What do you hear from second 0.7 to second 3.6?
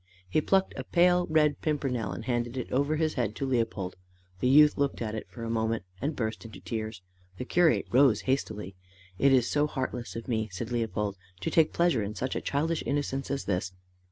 a pale red pimpernel and handed it up over his head to